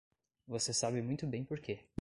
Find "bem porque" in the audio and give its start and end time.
1.27-1.81